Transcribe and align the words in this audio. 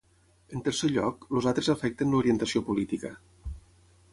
En 0.59 0.63
tercer 0.67 0.89
lloc, 0.95 1.27
els 1.39 1.49
altres 1.51 1.69
afecten 1.75 2.15
l'orientació 2.15 2.65
política. 2.71 3.13